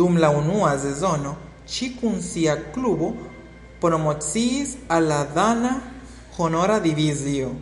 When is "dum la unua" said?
0.00-0.68